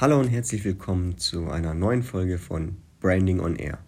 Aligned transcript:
Hallo 0.00 0.18
und 0.18 0.28
herzlich 0.28 0.64
willkommen 0.64 1.18
zu 1.18 1.50
einer 1.50 1.74
neuen 1.74 2.02
Folge 2.02 2.38
von 2.38 2.78
Branding 3.00 3.38
on 3.38 3.56
Air. 3.56 3.84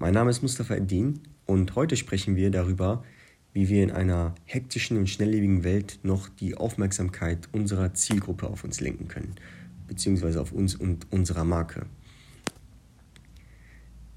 Mein 0.00 0.14
Name 0.14 0.30
ist 0.30 0.42
Mustafa 0.42 0.74
Eddin 0.74 1.20
und 1.46 1.76
heute 1.76 1.96
sprechen 1.96 2.34
wir 2.34 2.50
darüber, 2.50 3.04
wie 3.52 3.68
wir 3.68 3.84
in 3.84 3.92
einer 3.92 4.34
hektischen 4.46 4.96
und 4.96 5.08
schnelllebigen 5.08 5.62
Welt 5.62 6.00
noch 6.02 6.28
die 6.28 6.56
Aufmerksamkeit 6.56 7.48
unserer 7.52 7.94
Zielgruppe 7.94 8.48
auf 8.48 8.64
uns 8.64 8.80
lenken 8.80 9.06
können, 9.06 9.36
beziehungsweise 9.86 10.40
auf 10.40 10.50
uns 10.50 10.74
und 10.74 11.06
unserer 11.12 11.44
Marke. 11.44 11.86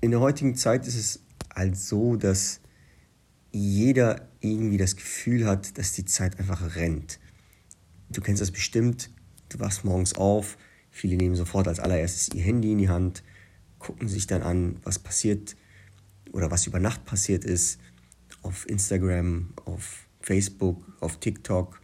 In 0.02 0.10
der 0.10 0.22
heutigen 0.22 0.56
Zeit 0.56 0.88
ist 0.88 0.98
es 0.98 1.20
halt 1.54 1.78
so, 1.78 2.16
dass 2.16 2.62
jeder 3.52 4.28
irgendwie 4.40 4.80
das 4.80 4.96
Gefühl 4.96 5.46
hat, 5.46 5.78
dass 5.78 5.92
die 5.92 6.06
Zeit 6.06 6.40
einfach 6.40 6.76
rennt. 6.76 7.20
Du 8.10 8.22
kennst 8.22 8.42
das 8.42 8.50
bestimmt, 8.50 9.12
du 9.50 9.60
wachst 9.60 9.86
morgens 9.86 10.16
auf, 10.16 10.58
Viele 10.96 11.18
nehmen 11.18 11.36
sofort 11.36 11.68
als 11.68 11.82
allererstes 11.82 12.34
ihr 12.34 12.42
Handy 12.42 12.72
in 12.72 12.78
die 12.78 12.88
Hand, 12.88 13.22
gucken 13.80 14.08
sich 14.08 14.28
dann 14.28 14.44
an, 14.44 14.78
was 14.84 14.98
passiert 14.98 15.58
oder 16.32 16.52
was 16.52 16.68
über 16.68 16.80
Nacht 16.80 17.04
passiert 17.04 17.44
ist 17.44 17.82
auf 18.44 18.66
Instagram, 18.70 19.50
auf 19.66 20.08
Facebook, 20.22 20.82
auf 21.02 21.20
TikTok 21.20 21.82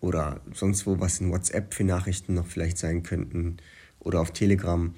oder 0.00 0.40
sonst 0.52 0.84
wo, 0.84 0.98
was 0.98 1.20
in 1.20 1.30
WhatsApp 1.30 1.72
für 1.72 1.84
Nachrichten 1.84 2.34
noch 2.34 2.48
vielleicht 2.48 2.76
sein 2.76 3.04
könnten 3.04 3.58
oder 4.00 4.20
auf 4.20 4.32
Telegram, 4.32 4.92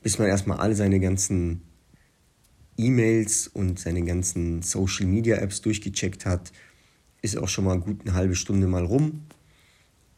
bis 0.00 0.20
man 0.20 0.28
erstmal 0.28 0.58
alle 0.58 0.76
seine 0.76 1.00
ganzen 1.00 1.62
E-Mails 2.76 3.48
und 3.48 3.80
seine 3.80 4.04
ganzen 4.04 4.62
Social 4.62 5.06
Media 5.06 5.38
Apps 5.38 5.60
durchgecheckt 5.60 6.24
hat, 6.24 6.52
ist 7.20 7.36
auch 7.36 7.48
schon 7.48 7.64
mal 7.64 7.80
gut 7.80 8.02
eine 8.02 8.14
halbe 8.14 8.36
Stunde 8.36 8.68
mal 8.68 8.84
rum. 8.84 9.26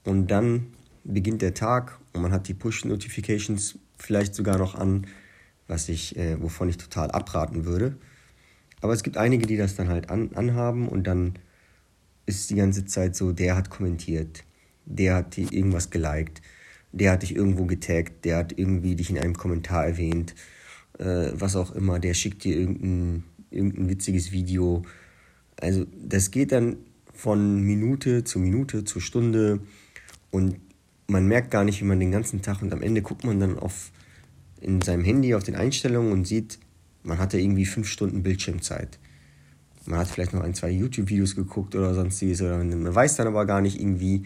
Und 0.05 0.31
dann 0.31 0.76
beginnt 1.07 1.43
der 1.43 1.55
Tag 1.55 1.99
und 2.13 2.23
man 2.23 2.33
hat 2.33 2.49
die 2.49 2.55
Push-Notifications 2.55 3.79
vielleicht 3.99 4.35
sogar 4.35 4.59
noch 4.59 4.75
an, 4.75 5.07
was 5.69 5.89
ich, 5.89 6.17
äh, 6.17 6.41
wovon 6.41 6.69
ich 6.69 6.77
total 6.77 7.11
abraten 7.11 7.65
würde. 7.65 7.97
Aber 8.81 8.93
es 8.93 9.03
gibt 9.03 9.17
einige, 9.17 9.47
die 9.47 9.57
das 9.57 9.77
dann 9.77 9.89
halt 9.89 10.11
an, 10.11 10.31
anhaben 10.35 10.89
und 10.89 11.07
dann 11.07 11.35
ist 12.27 12.51
die 12.51 12.57
ganze 12.57 12.85
Zeit 12.85 13.17
so, 13.17 13.33
der 13.33 13.57
hat 13.57 13.71
kommentiert, 13.71 14.45
der 14.85 15.17
hat 15.17 15.37
dir 15.37 15.51
irgendwas 15.53 15.91
geliked, 15.91 16.43
der 16.93 17.13
hat 17.13 17.23
dich 17.23 17.35
irgendwo 17.35 17.67
getaggt, 17.67 18.25
der 18.25 18.39
hat 18.39 18.59
irgendwie 18.59 18.97
dich 18.97 19.11
in 19.11 19.19
einem 19.19 19.37
Kommentar 19.37 19.87
erwähnt, 19.87 20.35
äh, 20.99 21.31
was 21.33 21.57
auch 21.57 21.73
immer, 21.73 21.99
der 21.99 22.15
schickt 22.15 22.45
dir 22.45 22.57
irgendein, 22.57 23.25
irgendein 23.51 23.89
witziges 23.89 24.33
Video. 24.33 24.83
Also 25.61 25.87
das 25.97 26.31
geht 26.31 26.53
dann 26.53 26.77
von 27.13 27.63
Minute 27.63 28.25
zu 28.25 28.39
Minute 28.39 28.85
zu 28.85 29.01
Stunde 29.01 29.61
und 30.31 30.57
man 31.07 31.27
merkt 31.27 31.51
gar 31.51 31.65
nicht, 31.65 31.81
wie 31.81 31.85
man 31.85 32.01
den 32.01 32.11
ganzen 32.13 32.43
Tag 32.43 32.63
und 32.63 32.73
am 32.73 32.83
Ende 32.83 33.03
guckt 33.03 33.25
man 33.25 33.41
dann 33.41 33.59
auf 33.59 33.93
in 34.61 34.81
seinem 34.81 35.05
Handy 35.05 35.35
auf 35.35 35.45
den 35.45 35.55
Einstellungen 35.55 36.13
und 36.13 36.27
sieht, 36.27 36.59
man 37.03 37.19
hatte 37.19 37.39
irgendwie 37.39 37.67
fünf 37.67 37.89
Stunden 37.89 38.23
Bildschirmzeit. 38.23 38.99
Man 39.85 39.99
hat 39.99 40.09
vielleicht 40.09 40.33
noch 40.33 40.43
ein, 40.43 40.55
zwei 40.55 40.71
YouTube-Videos 40.71 41.37
geguckt 41.37 41.77
oder 41.77 41.95
sonstiges 41.95 42.43
oder 42.43 42.59
man 42.59 42.93
weiß 42.93 43.17
dann 43.17 43.29
aber 43.29 43.47
gar 43.47 43.61
nicht 43.61 43.81
irgendwie, 43.81 44.25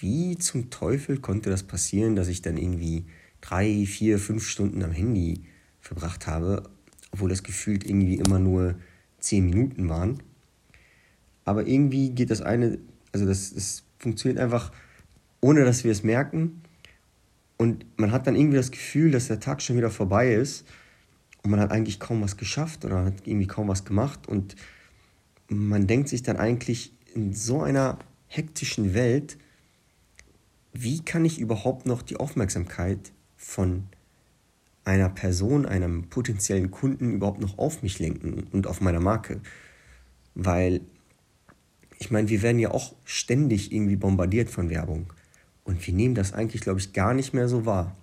wie 0.00 0.36
zum 0.36 0.70
Teufel 0.70 1.18
konnte 1.18 1.50
das 1.50 1.62
passieren, 1.62 2.16
dass 2.16 2.28
ich 2.28 2.42
dann 2.42 2.56
irgendwie 2.56 3.04
drei, 3.40 3.86
vier, 3.86 4.18
fünf 4.18 4.44
Stunden 4.46 4.82
am 4.82 4.92
Handy 4.92 5.42
verbracht 5.80 6.26
habe, 6.26 6.68
obwohl 7.12 7.28
das 7.28 7.42
gefühlt 7.42 7.86
irgendwie 7.88 8.16
immer 8.16 8.38
nur 8.38 8.74
zehn 9.20 9.44
Minuten 9.44 9.88
waren. 9.88 10.22
Aber 11.44 11.66
irgendwie 11.66 12.10
geht 12.10 12.30
das 12.30 12.42
eine, 12.42 12.78
also 13.12 13.26
das, 13.26 13.54
das 13.54 13.84
funktioniert 13.98 14.40
einfach 14.40 14.72
ohne 15.40 15.64
dass 15.64 15.84
wir 15.84 15.92
es 15.92 16.02
merken. 16.02 16.62
Und 17.56 17.84
man 17.98 18.12
hat 18.12 18.26
dann 18.26 18.36
irgendwie 18.36 18.56
das 18.56 18.70
Gefühl, 18.70 19.10
dass 19.10 19.28
der 19.28 19.40
Tag 19.40 19.60
schon 19.60 19.76
wieder 19.76 19.90
vorbei 19.90 20.34
ist 20.34 20.66
und 21.42 21.50
man 21.50 21.60
hat 21.60 21.72
eigentlich 21.72 22.00
kaum 22.00 22.22
was 22.22 22.36
geschafft 22.36 22.84
oder 22.84 23.04
hat 23.04 23.26
irgendwie 23.26 23.46
kaum 23.46 23.68
was 23.68 23.84
gemacht. 23.84 24.28
Und 24.28 24.56
man 25.48 25.86
denkt 25.86 26.08
sich 26.08 26.22
dann 26.22 26.36
eigentlich 26.36 26.92
in 27.14 27.32
so 27.32 27.62
einer 27.62 27.98
hektischen 28.28 28.94
Welt, 28.94 29.38
wie 30.72 31.00
kann 31.00 31.24
ich 31.24 31.40
überhaupt 31.40 31.86
noch 31.86 32.02
die 32.02 32.16
Aufmerksamkeit 32.16 33.12
von 33.36 33.84
einer 34.84 35.08
Person, 35.08 35.66
einem 35.66 36.08
potenziellen 36.08 36.70
Kunden 36.70 37.12
überhaupt 37.12 37.40
noch 37.40 37.58
auf 37.58 37.82
mich 37.82 37.98
lenken 37.98 38.46
und 38.52 38.66
auf 38.66 38.80
meine 38.80 39.00
Marke? 39.00 39.40
Weil 40.34 40.82
ich 41.98 42.10
meine, 42.10 42.28
wir 42.28 42.42
werden 42.42 42.58
ja 42.58 42.70
auch 42.70 42.94
ständig 43.04 43.72
irgendwie 43.72 43.96
bombardiert 43.96 44.48
von 44.48 44.70
Werbung. 44.70 45.12
Und 45.64 45.86
wir 45.86 45.94
nehmen 45.94 46.14
das 46.14 46.32
eigentlich, 46.32 46.62
glaube 46.62 46.80
ich, 46.80 46.92
gar 46.92 47.14
nicht 47.14 47.32
mehr 47.34 47.48
so 47.48 47.66
wahr. 47.66 47.96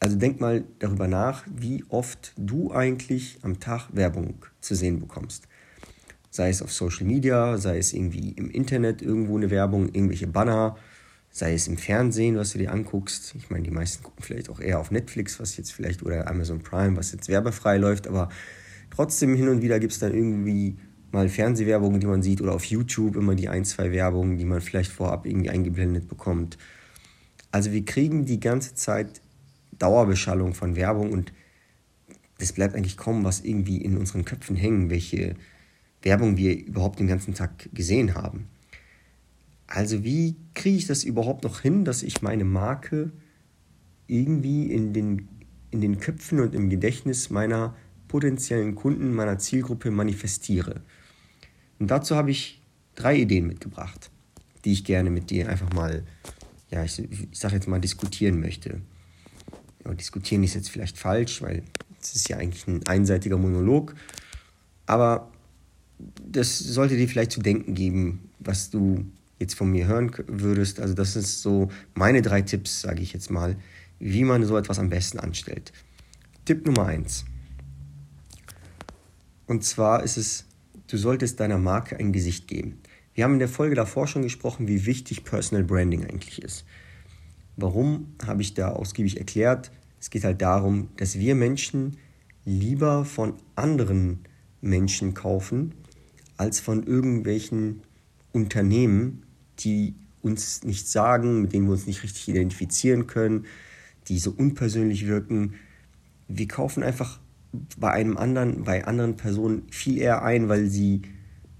Also 0.00 0.16
denk 0.16 0.40
mal 0.40 0.64
darüber 0.80 1.06
nach, 1.06 1.44
wie 1.46 1.84
oft 1.88 2.32
du 2.36 2.72
eigentlich 2.72 3.38
am 3.42 3.60
Tag 3.60 3.88
Werbung 3.92 4.44
zu 4.60 4.74
sehen 4.74 4.98
bekommst. 4.98 5.46
Sei 6.30 6.48
es 6.48 6.62
auf 6.62 6.72
Social 6.72 7.06
Media, 7.06 7.56
sei 7.58 7.78
es 7.78 7.92
irgendwie 7.92 8.30
im 8.32 8.50
Internet 8.50 9.02
irgendwo 9.02 9.36
eine 9.36 9.50
Werbung, 9.50 9.90
irgendwelche 9.92 10.26
Banner, 10.26 10.76
sei 11.30 11.54
es 11.54 11.68
im 11.68 11.76
Fernsehen, 11.78 12.36
was 12.36 12.52
du 12.52 12.58
dir 12.58 12.72
anguckst. 12.72 13.34
Ich 13.36 13.48
meine, 13.48 13.64
die 13.64 13.70
meisten 13.70 14.02
gucken 14.02 14.24
vielleicht 14.24 14.50
auch 14.50 14.60
eher 14.60 14.80
auf 14.80 14.90
Netflix, 14.90 15.38
was 15.38 15.56
jetzt 15.56 15.72
vielleicht, 15.72 16.02
oder 16.02 16.28
Amazon 16.28 16.60
Prime, 16.60 16.96
was 16.96 17.12
jetzt 17.12 17.28
werbefrei 17.28 17.78
läuft, 17.78 18.08
aber 18.08 18.28
trotzdem 18.90 19.34
hin 19.36 19.48
und 19.48 19.62
wieder 19.62 19.78
gibt 19.78 19.92
es 19.92 19.98
dann 19.98 20.14
irgendwie 20.14 20.78
mal 21.12 21.28
Fernsehwerbungen, 21.28 22.00
die 22.00 22.06
man 22.06 22.22
sieht, 22.22 22.40
oder 22.40 22.54
auf 22.54 22.64
YouTube 22.64 23.16
immer 23.16 23.34
die 23.34 23.48
ein, 23.48 23.64
zwei 23.64 23.92
Werbungen, 23.92 24.38
die 24.38 24.44
man 24.44 24.60
vielleicht 24.60 24.90
vorab 24.90 25.26
irgendwie 25.26 25.50
eingeblendet 25.50 26.08
bekommt. 26.08 26.58
Also 27.50 27.72
wir 27.72 27.84
kriegen 27.84 28.24
die 28.24 28.40
ganze 28.40 28.74
Zeit 28.74 29.20
Dauerbeschallung 29.78 30.54
von 30.54 30.76
Werbung 30.76 31.12
und 31.12 31.32
es 32.38 32.52
bleibt 32.52 32.74
eigentlich 32.74 32.96
kaum 32.96 33.24
was 33.24 33.40
irgendwie 33.40 33.78
in 33.78 33.96
unseren 33.96 34.24
Köpfen 34.24 34.56
hängen, 34.56 34.90
welche 34.90 35.36
Werbung 36.02 36.36
wir 36.36 36.56
überhaupt 36.56 36.98
den 36.98 37.06
ganzen 37.06 37.34
Tag 37.34 37.68
gesehen 37.72 38.14
haben. 38.14 38.48
Also 39.66 40.04
wie 40.04 40.36
kriege 40.54 40.76
ich 40.76 40.86
das 40.86 41.04
überhaupt 41.04 41.44
noch 41.44 41.60
hin, 41.60 41.84
dass 41.84 42.02
ich 42.02 42.22
meine 42.22 42.44
Marke 42.44 43.12
irgendwie 44.06 44.70
in 44.72 44.92
den, 44.92 45.28
in 45.70 45.80
den 45.80 45.98
Köpfen 45.98 46.40
und 46.40 46.54
im 46.54 46.68
Gedächtnis 46.68 47.30
meiner 47.30 47.74
potenziellen 48.08 48.74
Kunden, 48.74 49.14
meiner 49.14 49.38
Zielgruppe 49.38 49.90
manifestiere? 49.90 50.82
Und 51.82 51.88
dazu 51.88 52.14
habe 52.14 52.30
ich 52.30 52.62
drei 52.94 53.16
Ideen 53.16 53.44
mitgebracht, 53.48 54.12
die 54.64 54.70
ich 54.70 54.84
gerne 54.84 55.10
mit 55.10 55.30
dir 55.30 55.48
einfach 55.48 55.72
mal, 55.72 56.04
ja, 56.70 56.84
ich, 56.84 56.96
ich 57.00 57.26
sage 57.32 57.56
jetzt 57.56 57.66
mal, 57.66 57.80
diskutieren 57.80 58.38
möchte. 58.38 58.80
Ja, 59.84 59.92
diskutieren 59.92 60.44
ist 60.44 60.54
jetzt 60.54 60.70
vielleicht 60.70 60.96
falsch, 60.96 61.42
weil 61.42 61.64
es 62.00 62.14
ist 62.14 62.28
ja 62.28 62.36
eigentlich 62.36 62.68
ein 62.68 62.86
einseitiger 62.86 63.36
Monolog. 63.36 63.96
Aber 64.86 65.28
das 66.24 66.56
sollte 66.56 66.96
dir 66.96 67.08
vielleicht 67.08 67.32
zu 67.32 67.40
denken 67.40 67.74
geben, 67.74 68.30
was 68.38 68.70
du 68.70 69.04
jetzt 69.40 69.54
von 69.54 69.68
mir 69.68 69.88
hören 69.88 70.12
würdest. 70.28 70.78
Also 70.78 70.94
das 70.94 71.16
ist 71.16 71.42
so 71.42 71.68
meine 71.94 72.22
drei 72.22 72.42
Tipps, 72.42 72.82
sage 72.82 73.02
ich 73.02 73.12
jetzt 73.12 73.28
mal, 73.28 73.56
wie 73.98 74.22
man 74.22 74.44
so 74.44 74.56
etwas 74.56 74.78
am 74.78 74.88
besten 74.88 75.18
anstellt. 75.18 75.72
Tipp 76.44 76.64
Nummer 76.64 76.86
eins. 76.86 77.24
Und 79.48 79.64
zwar 79.64 80.04
ist 80.04 80.16
es 80.16 80.44
Du 80.92 80.98
solltest 80.98 81.40
deiner 81.40 81.56
Marke 81.56 81.98
ein 81.98 82.12
Gesicht 82.12 82.48
geben. 82.48 82.78
Wir 83.14 83.24
haben 83.24 83.32
in 83.32 83.38
der 83.38 83.48
Folge 83.48 83.74
davor 83.74 84.06
schon 84.06 84.20
gesprochen, 84.20 84.68
wie 84.68 84.84
wichtig 84.84 85.24
Personal 85.24 85.64
Branding 85.64 86.04
eigentlich 86.04 86.42
ist. 86.42 86.66
Warum 87.56 88.08
habe 88.22 88.42
ich 88.42 88.52
da 88.52 88.72
ausgiebig 88.72 89.16
erklärt? 89.16 89.72
Es 89.98 90.10
geht 90.10 90.22
halt 90.22 90.42
darum, 90.42 90.90
dass 90.98 91.18
wir 91.18 91.34
Menschen 91.34 91.96
lieber 92.44 93.06
von 93.06 93.36
anderen 93.56 94.18
Menschen 94.60 95.14
kaufen, 95.14 95.72
als 96.36 96.60
von 96.60 96.86
irgendwelchen 96.86 97.80
Unternehmen, 98.32 99.22
die 99.60 99.94
uns 100.20 100.62
nichts 100.62 100.92
sagen, 100.92 101.40
mit 101.40 101.54
denen 101.54 101.68
wir 101.68 101.72
uns 101.72 101.86
nicht 101.86 102.02
richtig 102.02 102.28
identifizieren 102.28 103.06
können, 103.06 103.46
die 104.08 104.18
so 104.18 104.30
unpersönlich 104.30 105.06
wirken. 105.06 105.54
Wir 106.28 106.48
kaufen 106.48 106.82
einfach 106.82 107.18
bei 107.78 107.90
einem 107.90 108.16
anderen, 108.16 108.64
bei 108.64 108.84
anderen 108.86 109.16
Personen 109.16 109.62
viel 109.70 109.98
eher 109.98 110.22
ein, 110.22 110.48
weil 110.48 110.66
sie, 110.66 111.02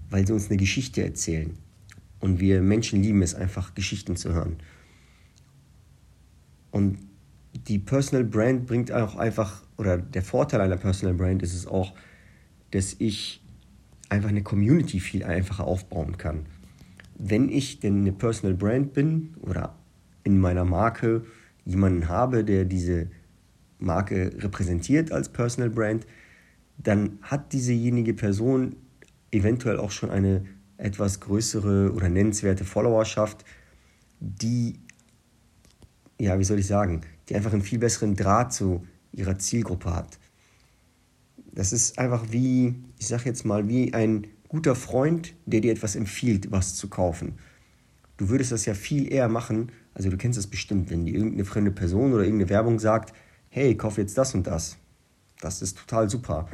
weil 0.09 0.25
sie 0.25 0.33
uns 0.33 0.49
eine 0.49 0.57
Geschichte 0.57 1.03
erzählen. 1.03 1.57
Und 2.19 2.39
wir 2.39 2.61
Menschen 2.61 3.01
lieben 3.01 3.21
es 3.21 3.35
einfach, 3.35 3.75
Geschichten 3.75 4.15
zu 4.15 4.33
hören. 4.33 4.57
Und 6.71 6.97
die 7.67 7.79
Personal 7.79 8.23
Brand 8.23 8.65
bringt 8.65 8.91
auch 8.91 9.15
einfach, 9.15 9.61
oder 9.77 9.97
der 9.97 10.23
Vorteil 10.23 10.61
einer 10.61 10.77
Personal 10.77 11.13
Brand 11.13 11.43
ist 11.43 11.53
es 11.53 11.67
auch, 11.67 11.93
dass 12.71 12.95
ich 12.97 13.43
einfach 14.09 14.29
eine 14.29 14.41
Community 14.41 14.99
viel 14.99 15.23
einfacher 15.23 15.65
aufbauen 15.65 16.17
kann. 16.17 16.47
Wenn 17.17 17.49
ich 17.49 17.79
denn 17.79 18.01
eine 18.01 18.11
Personal 18.11 18.55
Brand 18.55 18.93
bin 18.93 19.35
oder 19.41 19.75
in 20.23 20.39
meiner 20.39 20.65
Marke 20.65 21.25
jemanden 21.65 22.07
habe, 22.07 22.43
der 22.43 22.65
diese 22.65 23.07
Marke 23.83 24.31
repräsentiert 24.39 25.11
als 25.11 25.29
Personal 25.29 25.69
Brand, 25.69 26.05
dann 26.77 27.19
hat 27.21 27.53
diesejenige 27.53 28.13
Person 28.13 28.75
eventuell 29.31 29.77
auch 29.77 29.91
schon 29.91 30.09
eine 30.09 30.45
etwas 30.77 31.19
größere 31.19 31.93
oder 31.93 32.09
nennenswerte 32.09 32.65
Followerschaft, 32.65 33.45
die 34.19 34.79
ja, 36.19 36.39
wie 36.39 36.43
soll 36.43 36.59
ich 36.59 36.67
sagen, 36.67 37.01
die 37.27 37.35
einfach 37.35 37.53
einen 37.53 37.61
viel 37.61 37.79
besseren 37.79 38.15
Draht 38.15 38.53
zu 38.53 38.85
ihrer 39.11 39.37
Zielgruppe 39.37 39.93
hat. 39.93 40.19
Das 41.53 41.73
ist 41.73 41.99
einfach 41.99 42.25
wie, 42.31 42.75
ich 42.97 43.07
sag 43.07 43.25
jetzt 43.25 43.45
mal, 43.45 43.67
wie 43.67 43.93
ein 43.93 44.27
guter 44.47 44.75
Freund, 44.75 45.35
der 45.45 45.61
dir 45.61 45.71
etwas 45.71 45.95
empfiehlt, 45.95 46.51
was 46.51 46.75
zu 46.75 46.89
kaufen. 46.89 47.33
Du 48.17 48.29
würdest 48.29 48.51
das 48.51 48.65
ja 48.65 48.73
viel 48.73 49.11
eher 49.11 49.27
machen, 49.27 49.71
also 49.93 50.09
du 50.09 50.17
kennst 50.17 50.37
das 50.37 50.47
bestimmt, 50.47 50.89
wenn 50.89 51.05
dir 51.05 51.13
irgendeine 51.13 51.45
fremde 51.45 51.71
Person 51.71 52.13
oder 52.13 52.23
irgendeine 52.23 52.49
Werbung 52.49 52.79
sagt, 52.79 53.13
hey, 53.53 53.77
kauf 53.77 53.99
jetzt 53.99 54.17
das 54.17 54.33
und 54.33 54.47
das. 54.47 54.77
Das 55.39 55.61
ist 55.61 55.77
total 55.77 56.09
super. 56.09 56.47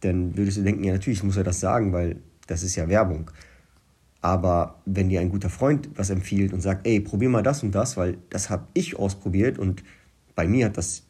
Dann 0.00 0.36
würdest 0.36 0.58
du 0.58 0.62
denken, 0.62 0.84
ja 0.84 0.92
natürlich 0.92 1.22
muss 1.22 1.38
er 1.38 1.44
das 1.44 1.58
sagen, 1.58 1.92
weil 1.94 2.20
das 2.46 2.62
ist 2.62 2.76
ja 2.76 2.86
Werbung. 2.88 3.30
Aber 4.20 4.82
wenn 4.84 5.08
dir 5.08 5.20
ein 5.20 5.30
guter 5.30 5.48
Freund 5.48 5.88
was 5.94 6.10
empfiehlt 6.10 6.52
und 6.52 6.60
sagt, 6.60 6.86
ey, 6.86 7.00
probier 7.00 7.30
mal 7.30 7.42
das 7.42 7.62
und 7.62 7.74
das, 7.74 7.96
weil 7.96 8.18
das 8.28 8.50
habe 8.50 8.66
ich 8.74 8.98
ausprobiert 8.98 9.58
und 9.58 9.82
bei 10.34 10.46
mir 10.46 10.66
hat 10.66 10.76
das 10.76 11.04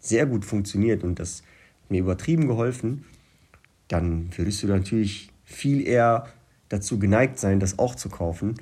sehr 0.00 0.26
gut 0.26 0.44
funktioniert 0.44 1.04
und 1.04 1.20
das 1.20 1.42
hat 1.82 1.90
mir 1.92 2.00
übertrieben 2.00 2.48
geholfen, 2.48 3.04
dann 3.86 4.36
würdest 4.36 4.62
du 4.64 4.66
natürlich 4.66 5.30
viel 5.44 5.86
eher 5.86 6.26
dazu 6.68 6.98
geneigt 6.98 7.38
sein, 7.38 7.60
das 7.60 7.78
auch 7.78 7.94
zu 7.94 8.08
kaufen, 8.08 8.56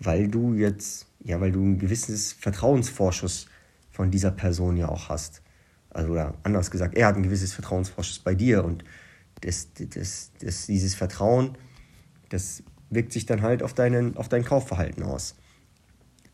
weil 0.00 0.26
du 0.26 0.54
jetzt, 0.54 1.06
ja, 1.22 1.40
weil 1.40 1.52
du 1.52 1.62
ein 1.62 1.78
gewisses 1.78 2.32
Vertrauensvorschuss 2.32 3.46
von 4.00 4.10
dieser 4.10 4.30
Person 4.30 4.78
ja 4.78 4.88
auch 4.88 5.10
hast. 5.10 5.42
Also 5.90 6.12
oder 6.12 6.32
anders 6.42 6.70
gesagt, 6.70 6.96
er 6.96 7.06
hat 7.06 7.16
ein 7.16 7.22
gewisses 7.22 7.52
Vertrauensvorschuss 7.52 8.20
bei 8.20 8.34
dir 8.34 8.64
und 8.64 8.82
das, 9.42 9.68
das, 9.74 10.30
das, 10.40 10.66
dieses 10.68 10.94
Vertrauen, 10.94 11.58
das 12.30 12.62
wirkt 12.88 13.12
sich 13.12 13.26
dann 13.26 13.42
halt 13.42 13.62
auf, 13.62 13.74
deinen, 13.74 14.16
auf 14.16 14.30
dein 14.30 14.42
Kaufverhalten 14.42 15.02
aus. 15.02 15.34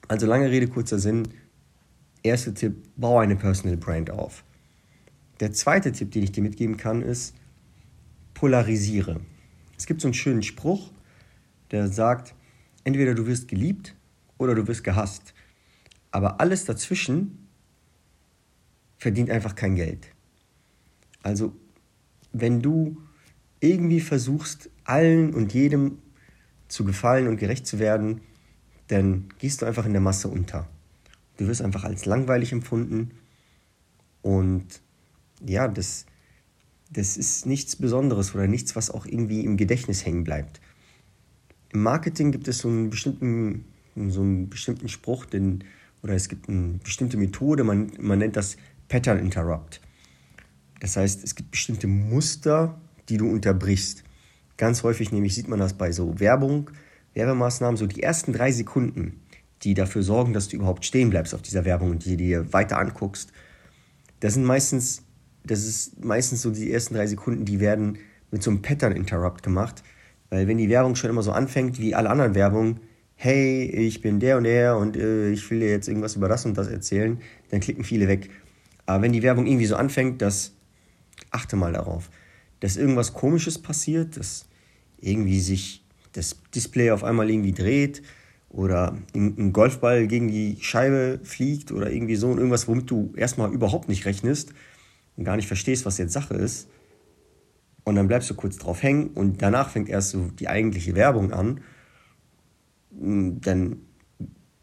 Also 0.07 0.27
lange 0.29 0.49
Rede, 0.49 0.69
kurzer 0.69 1.01
Sinn. 1.01 1.27
Erster 2.23 2.55
Tipp, 2.55 2.89
baue 2.95 3.23
eine 3.23 3.35
Personal 3.35 3.77
Brand 3.77 4.11
auf. 4.11 4.45
Der 5.41 5.51
zweite 5.51 5.91
Tipp, 5.91 6.13
den 6.13 6.23
ich 6.23 6.31
dir 6.31 6.45
mitgeben 6.45 6.77
kann, 6.77 7.03
ist, 7.03 7.35
polarisiere. 8.33 9.21
Es 9.77 9.87
gibt 9.87 10.03
so 10.03 10.07
einen 10.07 10.15
schönen 10.15 10.45
Spruch, 10.45 10.93
der 11.73 11.89
sagt, 11.89 12.33
entweder 12.85 13.17
du 13.17 13.27
wirst 13.27 13.49
geliebt 13.49 13.97
oder 14.39 14.55
du 14.55 14.69
wirst 14.69 14.85
gehasst. 14.85 15.35
Aber 16.13 16.41
alles 16.41 16.65
dazwischen 16.65 17.46
verdient 19.07 19.31
einfach 19.31 19.55
kein 19.55 19.77
Geld. 19.77 20.09
Also 21.23 21.53
wenn 22.33 22.61
du 22.61 23.01
irgendwie 23.61 24.01
versuchst, 24.01 24.69
allen 24.83 25.33
und 25.33 25.55
jedem 25.55 25.99
zu 26.67 26.85
gefallen 26.85 27.29
und 27.29 27.37
gerecht 27.37 27.69
zu 27.69 27.79
werden, 27.79 28.23
dann 28.89 29.29
gehst 29.39 29.63
du 29.63 29.67
einfach 29.67 29.87
in 29.87 29.93
der 29.93 30.01
Masse 30.01 30.27
unter. 30.27 30.69
Du 31.37 31.47
wirst 31.47 31.63
einfach 31.63 31.85
als 31.85 32.05
langweilig 32.05 32.51
empfunden 32.51 33.13
und 34.23 34.67
ja, 35.47 35.69
das, 35.69 36.07
das 36.91 37.17
ist 37.17 37.47
nichts 37.47 37.77
Besonderes 37.77 38.35
oder 38.35 38.49
nichts, 38.49 38.75
was 38.75 38.91
auch 38.91 39.07
irgendwie 39.07 39.45
im 39.45 39.57
Gedächtnis 39.57 40.05
hängen 40.05 40.25
bleibt. 40.25 40.61
Im 41.73 41.85
Marketing 41.85 42.33
gibt 42.33 42.49
es 42.49 42.59
so 42.59 42.67
einen 42.67 42.91
bestimmten, 42.91 43.67
so 43.95 44.23
einen 44.23 44.49
bestimmten 44.49 44.89
Spruch, 44.89 45.27
den, 45.27 45.63
oder 46.03 46.15
es 46.15 46.29
gibt 46.29 46.49
eine 46.49 46.81
bestimmte 46.83 47.17
Methode, 47.17 47.63
man, 47.63 47.93
man 48.01 48.19
nennt 48.19 48.35
das 48.35 48.57
Pattern 48.89 49.19
Interrupt. 49.19 49.81
Das 50.81 50.97
heißt, 50.97 51.25
es 51.25 51.35
gibt 51.35 51.51
bestimmte 51.53 51.87
Muster, 51.87 52.79
die 53.09 53.17
du 53.17 53.31
unterbrichst. 53.31 54.05
Ganz 54.57 54.83
häufig 54.83 55.13
nämlich 55.13 55.35
sieht 55.35 55.49
man 55.49 55.59
das 55.59 55.75
bei 55.75 55.93
so 55.93 56.19
Werbung, 56.21 56.71
Werbemaßnahmen, 57.15 57.77
so 57.77 57.87
die 57.87 58.03
ersten 58.03 58.33
drei 58.33 58.53
Sekunden, 58.53 59.21
die 59.63 59.75
dafür 59.75 60.03
sorgen, 60.03 60.33
dass 60.33 60.49
du 60.49 60.57
überhaupt 60.57 60.85
stehen 60.85 61.11
bleibst 61.11 61.35
auf 61.35 61.43
dieser 61.43 61.65
Werbung 61.65 61.91
und 61.91 62.05
die 62.05 62.17
dir 62.17 62.53
weiter 62.53 62.79
anguckst. 62.79 63.33
Das 64.21 64.35
sind 64.35 64.45
meistens, 64.45 65.03
das 65.45 65.65
ist 65.65 66.05
meistens 66.05 66.43
so 66.43 66.51
die 66.51 66.71
ersten 66.71 66.95
drei 66.95 67.07
Sekunden, 67.07 67.45
die 67.45 67.61
werden 67.61 67.99
mit 68.31 68.43
so 68.43 68.51
einem 68.51 68.63
Pattern 68.63 68.93
Interrupt 68.93 69.43
gemacht, 69.43 69.83
weil 70.31 70.47
wenn 70.49 70.59
die 70.59 70.69
Werbung 70.69 70.97
schon 70.97 71.11
immer 71.11 71.23
so 71.23 71.33
anfängt 71.33 71.79
wie 71.79 71.95
alle 71.95 72.11
anderen 72.11 72.35
Werbungen, 72.35 72.81
hey, 73.15 73.65
ich 73.65 74.03
bin 74.03 74.21
der 74.21 74.37
und 74.37 74.45
der 74.45 74.77
und 74.77 74.97
äh, 74.97 75.31
ich 75.31 75.51
will 75.51 75.61
dir 75.61 75.71
jetzt 75.71 75.89
irgendwas 75.89 76.17
über 76.17 76.29
das 76.29 76.45
und 76.45 76.57
das 76.57 76.69
erzählen, 76.69 77.19
dann 77.51 77.61
klicken 77.61 77.85
viele 77.85 78.09
weg. 78.09 78.31
Aber 78.87 79.03
wenn 79.03 79.13
die 79.13 79.23
Werbung 79.23 79.47
irgendwie 79.47 79.67
so 79.67 79.77
anfängt, 79.77 80.23
dass, 80.23 80.55
achte 81.31 81.57
mal 81.57 81.73
darauf, 81.73 82.11
dass 82.61 82.77
irgendwas 82.77 83.13
Komisches 83.13 83.61
passiert, 83.61 84.17
dass 84.17 84.47
irgendwie 84.99 85.41
sich 85.41 85.85
das 86.13 86.37
Display 86.55 86.91
auf 86.91 87.05
einmal 87.05 87.29
irgendwie 87.31 87.53
dreht 87.53 88.03
oder 88.49 88.97
ein 89.15 89.53
Golfball 89.53 90.07
gegen 90.07 90.29
die 90.29 90.57
Scheibe 90.61 91.21
fliegt 91.25 91.73
oder 91.73 91.91
irgendwie 91.91 92.17
so 92.17 92.31
und 92.31 92.39
irgendwas, 92.39 92.69
womit 92.69 92.91
du 92.91 93.13
erstmal 93.17 93.53
überhaupt 93.53 93.89
nicht 93.89 94.07
rechnest 94.07 94.55
und 95.17 95.25
gar 95.25 95.37
nicht 95.37 95.49
verstehst, 95.49 95.85
was 95.85 95.99
jetzt 95.99 96.13
Sache 96.13 96.35
ist. 96.35 96.69
Und 97.85 97.97
dann 97.97 98.09
bleibst 98.09 98.31
du 98.31 98.35
kurz 98.35 98.57
drauf 98.57 98.83
hängen 98.83 99.09
und 99.09 99.43
danach 99.43 99.71
fängt 99.71 99.89
erst 99.89 100.11
so 100.11 100.31
die 100.39 100.49
eigentliche 100.49 100.95
Werbung 100.95 101.33
an. 101.33 101.61
Dann, 102.91 103.77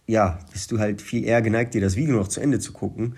ja, 0.07 0.39
bist 0.51 0.71
du 0.71 0.79
halt 0.79 1.01
viel 1.01 1.23
eher 1.23 1.41
geneigt, 1.41 1.73
dir 1.73 1.81
das 1.81 1.95
Video 1.95 2.15
noch 2.15 2.27
zu 2.27 2.41
Ende 2.41 2.59
zu 2.59 2.73
gucken, 2.73 3.15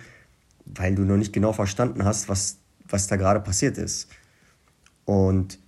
weil 0.65 0.95
du 0.95 1.03
noch 1.03 1.17
nicht 1.17 1.33
genau 1.33 1.53
verstanden 1.53 2.03
hast, 2.03 2.29
was, 2.29 2.57
was 2.87 3.07
da 3.07 3.15
gerade 3.15 3.39
passiert 3.39 3.77
ist. 3.77 4.09
Und 5.05 5.59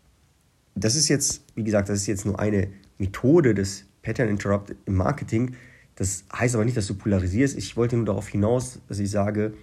das 0.75 0.95
ist 0.95 1.07
jetzt, 1.07 1.43
wie 1.55 1.63
gesagt, 1.63 1.89
das 1.89 1.99
ist 1.99 2.07
jetzt 2.07 2.25
nur 2.25 2.39
eine 2.39 2.69
Methode 2.97 3.53
des 3.53 3.85
Pattern 4.01 4.29
Interrupt 4.29 4.75
im 4.85 4.95
Marketing. 4.95 5.55
Das 5.95 6.25
heißt 6.33 6.55
aber 6.55 6.65
nicht, 6.65 6.77
dass 6.77 6.87
du 6.87 6.95
polarisierst. 6.95 7.57
Ich 7.57 7.75
wollte 7.75 7.95
nur 7.95 8.05
darauf 8.05 8.27
hinaus, 8.27 8.79
dass 8.87 8.99
ich 8.99 9.09
sage, 9.09 9.53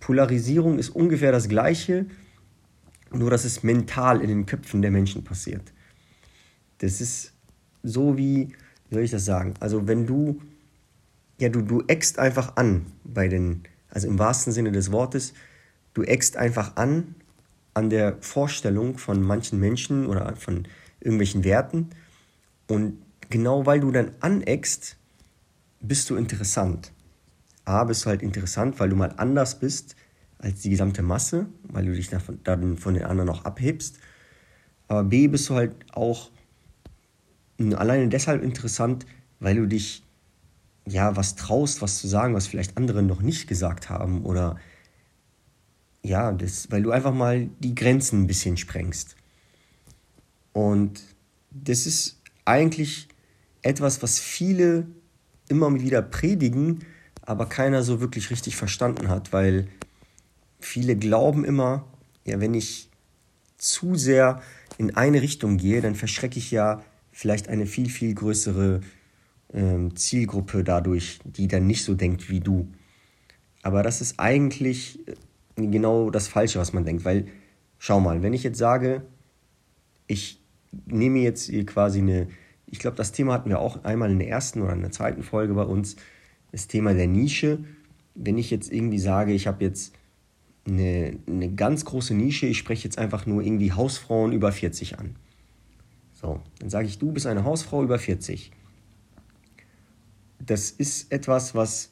Polarisierung 0.00 0.78
ist 0.78 0.90
ungefähr 0.90 1.32
das 1.32 1.48
Gleiche, 1.48 2.06
nur 3.12 3.30
dass 3.30 3.44
es 3.44 3.62
mental 3.62 4.20
in 4.20 4.28
den 4.28 4.46
Köpfen 4.46 4.82
der 4.82 4.90
Menschen 4.90 5.24
passiert. 5.24 5.72
Das 6.78 7.00
ist 7.00 7.32
so 7.82 8.16
wie, 8.16 8.48
wie 8.88 8.94
soll 8.94 9.04
ich 9.04 9.10
das 9.10 9.24
sagen? 9.24 9.54
Also 9.60 9.86
wenn 9.86 10.06
du, 10.06 10.40
ja, 11.38 11.48
du, 11.48 11.62
du 11.62 11.82
eckst 11.86 12.18
einfach 12.18 12.56
an 12.56 12.86
bei 13.04 13.28
den, 13.28 13.62
also 13.92 14.08
im 14.08 14.18
wahrsten 14.18 14.52
Sinne 14.52 14.72
des 14.72 14.90
Wortes, 14.90 15.34
du 15.94 16.02
eckst 16.02 16.36
einfach 16.36 16.76
an 16.76 17.14
an 17.74 17.90
der 17.90 18.16
Vorstellung 18.20 18.98
von 18.98 19.22
manchen 19.22 19.58
Menschen 19.58 20.06
oder 20.06 20.36
von 20.36 20.66
irgendwelchen 21.00 21.44
Werten. 21.44 21.90
Und 22.68 22.98
genau 23.30 23.66
weil 23.66 23.80
du 23.80 23.90
dann 23.90 24.12
aneckst, 24.20 24.96
bist 25.80 26.10
du 26.10 26.16
interessant. 26.16 26.92
A, 27.64 27.84
bist 27.84 28.04
du 28.04 28.10
halt 28.10 28.22
interessant, 28.22 28.78
weil 28.78 28.88
du 28.88 28.96
mal 28.96 29.14
anders 29.16 29.58
bist 29.58 29.96
als 30.38 30.60
die 30.60 30.70
gesamte 30.70 31.02
Masse, 31.02 31.46
weil 31.62 31.86
du 31.86 31.94
dich 31.94 32.10
dann 32.44 32.76
von 32.76 32.94
den 32.94 33.04
anderen 33.04 33.30
auch 33.30 33.44
abhebst. 33.44 33.98
Aber 34.88 35.04
B, 35.04 35.28
bist 35.28 35.48
du 35.48 35.54
halt 35.54 35.74
auch 35.92 36.30
alleine 37.58 38.08
deshalb 38.08 38.42
interessant, 38.42 39.06
weil 39.38 39.56
du 39.56 39.66
dich 39.66 40.02
ja 40.86 41.16
was 41.16 41.36
traust, 41.36 41.82
was 41.82 41.98
zu 41.98 42.08
sagen, 42.08 42.34
was 42.34 42.46
vielleicht 42.46 42.76
andere 42.76 43.02
noch 43.02 43.22
nicht 43.22 43.46
gesagt 43.46 43.88
haben 43.88 44.24
oder 44.24 44.56
ja, 46.02 46.32
das, 46.32 46.70
weil 46.70 46.82
du 46.82 46.90
einfach 46.90 47.14
mal 47.14 47.48
die 47.60 47.74
Grenzen 47.74 48.22
ein 48.22 48.26
bisschen 48.26 48.56
sprengst. 48.56 49.14
Und 50.52 51.00
das 51.50 51.86
ist 51.86 52.20
eigentlich 52.44 53.08
etwas, 53.62 54.02
was 54.02 54.18
viele 54.18 54.86
immer 55.48 55.72
wieder 55.80 56.02
predigen, 56.02 56.80
aber 57.22 57.46
keiner 57.46 57.82
so 57.82 58.00
wirklich 58.00 58.30
richtig 58.30 58.56
verstanden 58.56 59.08
hat, 59.08 59.32
weil 59.32 59.68
viele 60.58 60.96
glauben 60.96 61.44
immer, 61.44 61.86
ja, 62.24 62.40
wenn 62.40 62.54
ich 62.54 62.90
zu 63.58 63.94
sehr 63.94 64.42
in 64.78 64.96
eine 64.96 65.22
Richtung 65.22 65.56
gehe, 65.56 65.80
dann 65.80 65.94
verschrecke 65.94 66.38
ich 66.38 66.50
ja 66.50 66.82
vielleicht 67.12 67.48
eine 67.48 67.66
viel, 67.66 67.88
viel 67.88 68.14
größere 68.14 68.80
ähm, 69.54 69.94
Zielgruppe 69.96 70.64
dadurch, 70.64 71.20
die 71.24 71.48
dann 71.48 71.66
nicht 71.66 71.84
so 71.84 71.94
denkt 71.94 72.30
wie 72.30 72.40
du. 72.40 72.68
Aber 73.62 73.82
das 73.82 74.00
ist 74.00 74.18
eigentlich 74.18 74.98
genau 75.56 76.10
das 76.10 76.28
Falsche, 76.28 76.58
was 76.58 76.72
man 76.72 76.84
denkt. 76.84 77.04
Weil, 77.04 77.26
schau 77.78 78.00
mal, 78.00 78.22
wenn 78.22 78.32
ich 78.32 78.42
jetzt 78.42 78.58
sage, 78.58 79.02
ich 80.06 80.40
nehme 80.86 81.20
jetzt 81.20 81.48
hier 81.48 81.64
quasi 81.66 82.00
eine, 82.00 82.28
ich 82.66 82.78
glaube, 82.78 82.96
das 82.96 83.12
Thema 83.12 83.34
hatten 83.34 83.50
wir 83.50 83.60
auch 83.60 83.84
einmal 83.84 84.10
in 84.10 84.18
der 84.18 84.28
ersten 84.28 84.62
oder 84.62 84.72
in 84.72 84.80
der 84.80 84.90
zweiten 84.90 85.22
Folge 85.22 85.54
bei 85.54 85.64
uns, 85.64 85.96
das 86.50 86.66
Thema 86.66 86.94
der 86.94 87.06
Nische. 87.06 87.64
Wenn 88.14 88.38
ich 88.38 88.50
jetzt 88.50 88.72
irgendwie 88.72 88.98
sage, 88.98 89.32
ich 89.32 89.46
habe 89.46 89.64
jetzt 89.64 89.94
eine, 90.66 91.18
eine 91.26 91.52
ganz 91.52 91.84
große 91.84 92.14
Nische, 92.14 92.46
ich 92.46 92.58
spreche 92.58 92.84
jetzt 92.84 92.98
einfach 92.98 93.26
nur 93.26 93.42
irgendwie 93.42 93.72
Hausfrauen 93.72 94.32
über 94.32 94.52
40 94.52 94.98
an. 94.98 95.16
So, 96.12 96.40
dann 96.60 96.70
sage 96.70 96.86
ich, 96.86 96.98
du 96.98 97.12
bist 97.12 97.26
eine 97.26 97.44
Hausfrau 97.44 97.82
über 97.82 97.98
40. 97.98 98.52
Das 100.44 100.70
ist 100.70 101.12
etwas, 101.12 101.54
was 101.54 101.90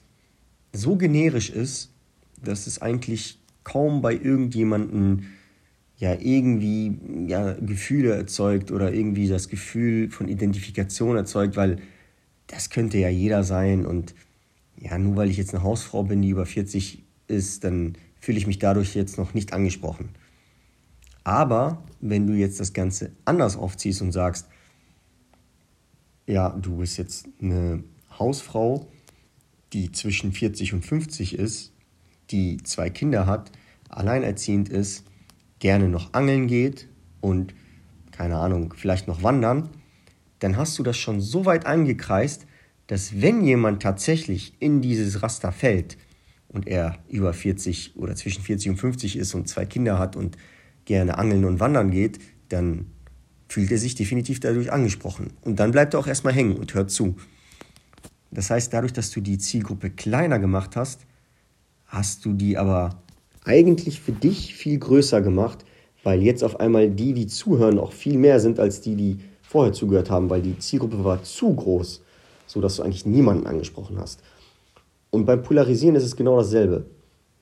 so 0.73 0.97
generisch 0.97 1.51
ist, 1.51 1.93
dass 2.43 2.67
es 2.67 2.83
eigentlich 2.83 3.39
kaum 3.65 4.03
bei 4.03 4.15
irgendjemandem 4.15 5.25
ja 5.99 6.15
irgendwie 6.19 6.99
ja, 7.29 7.53
Gefühle 7.55 8.15
erzeugt 8.15 8.73
oder 8.73 8.93
irgendwie 8.93 9.29
das 9.29 9.49
Gefühl 9.49 10.11
von 10.11 10.29
Identifikation 10.29 11.17
erzeugt, 11.17 11.57
weil 11.57 11.79
das 12.47 12.71
könnte 12.71 12.99
ja 12.99 13.09
jeder 13.09 13.45
sein 13.45 13.87
und 13.87 14.15
ja, 14.77 14.99
nur 14.99 15.17
weil 15.17 15.31
ich 15.31 15.37
jetzt 15.37 15.55
eine 15.55 15.63
Hausfrau 15.63 16.05
bin, 16.05 16.23
die 16.23 16.31
über 16.31 16.47
40 16.47 17.05
ist, 17.29 17.65
dann 17.65 17.97
fühle 18.19 18.39
ich 18.39 18.47
mich 18.47 18.59
dadurch 18.59 18.95
jetzt 18.95 19.19
noch 19.19 19.35
nicht 19.35 19.53
angesprochen. 19.53 20.09
Aber 21.23 21.85
wenn 22.01 22.27
du 22.27 22.33
jetzt 22.33 22.61
das 22.61 22.73
Ganze 22.73 23.13
anders 23.27 23.57
aufziehst 23.57 24.01
und 24.01 24.13
sagst, 24.13 24.49
ja, 26.27 26.49
du 26.51 26.79
bist 26.79 26.97
jetzt 26.97 27.29
eine 27.43 27.85
Hausfrau, 28.21 28.87
die 29.73 29.91
zwischen 29.91 30.33
40 30.33 30.75
und 30.75 30.85
50 30.85 31.39
ist, 31.39 31.73
die 32.31 32.59
zwei 32.63 32.91
Kinder 32.91 33.27
hat, 33.27 33.51
alleinerziehend 33.89 34.69
ist, 34.69 35.05
gerne 35.59 35.89
noch 35.89 36.13
angeln 36.13 36.47
geht 36.47 36.89
und 37.21 37.55
keine 38.13 38.37
Ahnung, 38.37 38.75
vielleicht 38.77 39.09
noch 39.09 39.23
wandern, 39.23 39.71
dann 40.39 40.57
hast 40.57 40.79
du 40.79 40.83
das 40.83 40.97
schon 40.97 41.21
so 41.21 41.47
weit 41.47 41.67
eingekreist, 41.67 42.47
dass 42.87 43.21
wenn 43.21 43.45
jemand 43.45 43.83
tatsächlich 43.83 44.55
in 44.59 44.83
dieses 44.83 45.23
Raster 45.23 45.53
fällt 45.53 45.97
und 46.49 46.67
er 46.67 46.99
über 47.09 47.33
40 47.33 47.97
oder 47.97 48.17
zwischen 48.17 48.43
40 48.43 48.71
und 48.71 48.77
50 48.77 49.17
ist 49.17 49.35
und 49.35 49.49
zwei 49.49 49.65
Kinder 49.65 49.99
hat 49.99 50.17
und 50.17 50.37
gerne 50.85 51.19
angeln 51.19 51.45
und 51.45 51.61
wandern 51.61 51.91
geht, 51.91 52.19
dann 52.49 52.87
fühlt 53.49 53.71
er 53.71 53.79
sich 53.79 53.95
definitiv 53.95 54.41
dadurch 54.41 54.73
angesprochen. 54.73 55.33
Und 55.43 55.61
dann 55.61 55.71
bleibt 55.71 55.95
er 55.95 56.01
auch 56.01 56.07
erstmal 56.07 56.33
hängen 56.33 56.57
und 56.57 56.75
hört 56.75 56.91
zu. 56.91 57.17
Das 58.31 58.51
heißt, 58.51 58.73
dadurch, 58.73 58.93
dass 58.93 59.11
du 59.11 59.21
die 59.21 59.39
Zielgruppe 59.39 59.91
kleiner 59.91 60.39
gemacht 60.39 60.77
hast, 60.77 61.01
hast 61.87 62.25
du 62.25 62.33
die 62.33 62.57
aber 62.57 62.91
eigentlich 63.45 64.01
für 64.01 64.13
dich 64.13 64.55
viel 64.55 64.79
größer 64.79 65.21
gemacht, 65.21 65.65
weil 66.05 66.23
jetzt 66.23 66.45
auf 66.45 66.61
einmal 66.61 66.91
die, 66.91 67.13
die 67.13 67.27
zuhören, 67.27 67.79
auch 67.79 67.93
viel 67.93 68.17
mehr 68.17 68.41
sind 68.41 68.61
als 68.61 68.81
die, 68.81 68.95
die 68.95 69.19
vorher 69.43 69.73
zugehört 69.73 70.11
haben, 70.11 70.31
weil 70.31 70.43
die 70.43 70.59
Zielgruppe 70.59 71.05
war 71.05 71.23
zu 71.23 71.53
groß, 71.53 72.03
sodass 72.47 72.77
du 72.77 72.83
eigentlich 72.83 73.07
niemanden 73.07 73.47
angesprochen 73.47 73.99
hast. 73.99 74.23
Und 75.11 75.25
beim 75.25 75.43
Polarisieren 75.43 75.97
ist 75.97 76.05
es 76.05 76.17
genau 76.17 76.37
dasselbe. 76.37 76.85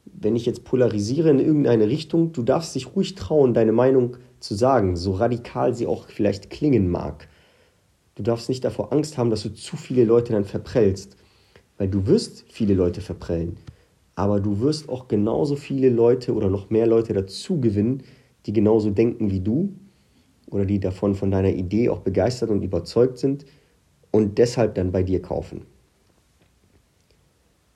Wenn 0.07 0.35
ich 0.35 0.47
jetzt 0.47 0.64
polarisiere 0.64 1.28
in 1.28 1.38
irgendeine 1.38 1.87
Richtung, 1.87 2.33
du 2.33 2.42
darfst 2.42 2.75
dich 2.75 2.97
ruhig 2.97 3.14
trauen, 3.14 3.52
deine 3.52 3.73
Meinung 3.73 4.16
zu 4.40 4.54
sagen, 4.54 4.97
so 4.97 5.12
radikal 5.12 5.75
sie 5.75 5.87
auch 5.87 6.07
vielleicht 6.09 6.49
klingen 6.49 6.90
mag. 6.90 7.28
Du 8.19 8.25
darfst 8.25 8.49
nicht 8.49 8.65
davor 8.65 8.93
Angst 8.93 9.17
haben, 9.17 9.31
dass 9.31 9.45
du 9.45 9.55
zu 9.55 9.77
viele 9.77 10.05
Leute 10.05 10.33
dann 10.33 10.45
verprellst, 10.45 11.17
weil 11.77 11.87
du 11.87 12.09
wirst 12.09 12.45
viele 12.49 12.75
Leute 12.75 13.01
verprellen, 13.01 13.59
aber 14.17 14.41
du 14.41 14.59
wirst 14.59 14.89
auch 14.89 15.07
genauso 15.07 15.55
viele 15.55 15.89
Leute 15.89 16.35
oder 16.35 16.51
noch 16.51 16.69
mehr 16.69 16.89
Leute 16.89 17.13
dazu 17.13 17.61
gewinnen, 17.61 18.03
die 18.45 18.53
genauso 18.53 18.91
denken 18.91 19.31
wie 19.31 19.39
du 19.39 19.73
oder 20.51 20.65
die 20.65 20.81
davon 20.81 21.15
von 21.15 21.31
deiner 21.31 21.51
Idee 21.51 21.91
auch 21.91 22.01
begeistert 22.01 22.51
und 22.51 22.65
überzeugt 22.65 23.19
sind 23.19 23.47
und 24.11 24.37
deshalb 24.39 24.75
dann 24.75 24.91
bei 24.91 25.05
dir 25.05 25.23
kaufen. 25.23 25.63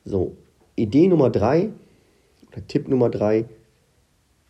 So, 0.05 0.37
Idee 0.75 1.07
Nummer 1.07 1.31
drei 1.31 1.71
oder 2.51 2.67
Tipp 2.67 2.89
Nummer 2.89 3.11
drei, 3.11 3.45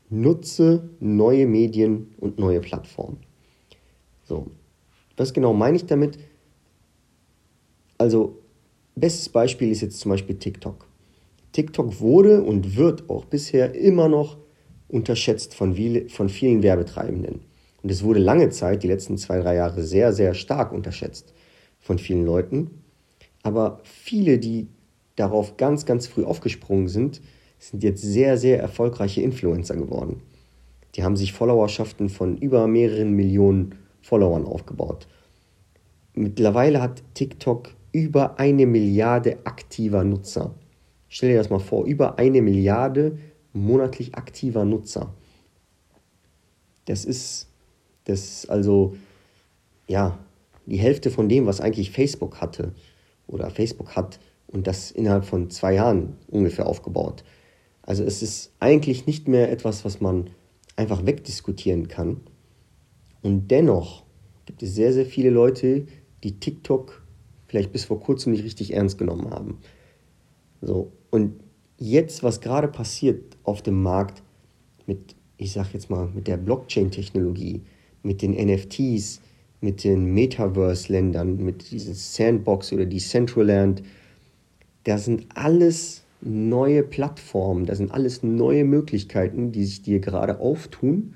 nutze 0.08 0.88
neue 1.00 1.46
Medien 1.46 2.14
und 2.18 2.38
neue 2.38 2.60
Plattformen. 2.60 3.18
So, 4.24 4.46
was 5.22 5.32
genau 5.32 5.52
meine 5.52 5.76
ich 5.76 5.86
damit? 5.86 6.18
Also, 7.96 8.38
bestes 8.94 9.28
Beispiel 9.28 9.70
ist 9.70 9.80
jetzt 9.80 10.00
zum 10.00 10.10
Beispiel 10.10 10.36
TikTok. 10.36 10.86
TikTok 11.52 12.00
wurde 12.00 12.42
und 12.42 12.76
wird 12.76 13.08
auch 13.08 13.24
bisher 13.24 13.74
immer 13.74 14.08
noch 14.08 14.38
unterschätzt 14.88 15.54
von, 15.54 15.76
von 16.08 16.28
vielen 16.28 16.62
Werbetreibenden. 16.62 17.40
Und 17.82 17.90
es 17.90 18.02
wurde 18.02 18.20
lange 18.20 18.50
Zeit, 18.50 18.82
die 18.82 18.88
letzten 18.88 19.18
zwei, 19.18 19.40
drei 19.40 19.56
Jahre, 19.56 19.82
sehr, 19.82 20.12
sehr 20.12 20.34
stark 20.34 20.72
unterschätzt 20.72 21.32
von 21.80 21.98
vielen 21.98 22.24
Leuten. 22.24 22.82
Aber 23.42 23.80
viele, 23.84 24.38
die 24.38 24.68
darauf 25.16 25.56
ganz, 25.56 25.84
ganz 25.84 26.06
früh 26.06 26.24
aufgesprungen 26.24 26.88
sind, 26.88 27.20
sind 27.58 27.82
jetzt 27.82 28.02
sehr, 28.02 28.38
sehr 28.38 28.60
erfolgreiche 28.60 29.22
Influencer 29.22 29.76
geworden. 29.76 30.20
Die 30.94 31.04
haben 31.04 31.16
sich 31.16 31.32
Followerschaften 31.32 32.08
von 32.08 32.36
über 32.36 32.66
mehreren 32.66 33.12
Millionen 33.12 33.74
Followern 34.02 34.44
aufgebaut. 34.44 35.08
Mittlerweile 36.14 36.82
hat 36.82 37.02
TikTok 37.14 37.70
über 37.92 38.38
eine 38.38 38.66
Milliarde 38.66 39.38
aktiver 39.44 40.04
Nutzer. 40.04 40.54
Stell 41.08 41.30
dir 41.30 41.38
das 41.38 41.50
mal 41.50 41.58
vor, 41.58 41.86
über 41.86 42.18
eine 42.18 42.42
Milliarde 42.42 43.18
monatlich 43.52 44.14
aktiver 44.14 44.64
Nutzer. 44.64 45.14
Das 46.86 47.04
ist, 47.04 47.48
das 48.04 48.20
ist 48.20 48.50
also, 48.50 48.96
ja, 49.86 50.18
die 50.66 50.78
Hälfte 50.78 51.10
von 51.10 51.28
dem, 51.28 51.46
was 51.46 51.60
eigentlich 51.60 51.90
Facebook 51.90 52.40
hatte 52.40 52.72
oder 53.26 53.50
Facebook 53.50 53.96
hat 53.96 54.20
und 54.46 54.66
das 54.66 54.90
innerhalb 54.90 55.24
von 55.24 55.50
zwei 55.50 55.74
Jahren 55.74 56.16
ungefähr 56.28 56.66
aufgebaut. 56.66 57.24
Also 57.82 58.04
es 58.04 58.22
ist 58.22 58.52
eigentlich 58.60 59.06
nicht 59.06 59.28
mehr 59.28 59.50
etwas, 59.50 59.84
was 59.84 60.00
man 60.00 60.30
einfach 60.76 61.04
wegdiskutieren 61.04 61.88
kann. 61.88 62.20
Und 63.22 63.50
dennoch 63.50 64.04
gibt 64.46 64.62
es 64.62 64.74
sehr, 64.74 64.92
sehr 64.92 65.06
viele 65.06 65.30
Leute, 65.30 65.86
die 66.22 66.38
TikTok 66.38 67.02
vielleicht 67.46 67.72
bis 67.72 67.84
vor 67.84 68.00
kurzem 68.00 68.32
nicht 68.32 68.44
richtig 68.44 68.72
ernst 68.72 68.98
genommen 68.98 69.30
haben. 69.30 69.58
So, 70.60 70.92
und 71.10 71.34
jetzt, 71.78 72.22
was 72.22 72.40
gerade 72.40 72.68
passiert 72.68 73.36
auf 73.44 73.62
dem 73.62 73.82
Markt 73.82 74.22
mit, 74.86 75.14
ich 75.36 75.52
sag 75.52 75.72
jetzt 75.74 75.90
mal, 75.90 76.08
mit 76.14 76.28
der 76.28 76.36
Blockchain-Technologie, 76.36 77.62
mit 78.02 78.22
den 78.22 78.32
NFTs, 78.32 79.20
mit 79.60 79.84
den 79.84 80.12
Metaverse-Ländern, 80.14 81.36
mit 81.36 81.70
diesem 81.70 81.94
Sandbox 81.94 82.72
oder 82.72 82.86
Decentraland, 82.86 83.82
das 84.84 85.04
sind 85.04 85.26
alles 85.34 86.02
neue 86.20 86.82
Plattformen, 86.82 87.66
das 87.66 87.78
sind 87.78 87.92
alles 87.92 88.22
neue 88.22 88.64
Möglichkeiten, 88.64 89.52
die 89.52 89.64
sich 89.64 89.82
dir 89.82 90.00
gerade 90.00 90.40
auftun, 90.40 91.14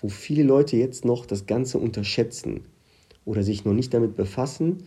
wo 0.00 0.08
viele 0.08 0.42
Leute 0.42 0.76
jetzt 0.76 1.04
noch 1.04 1.26
das 1.26 1.46
Ganze 1.46 1.78
unterschätzen 1.78 2.62
oder 3.24 3.42
sich 3.42 3.64
noch 3.64 3.74
nicht 3.74 3.92
damit 3.92 4.16
befassen 4.16 4.84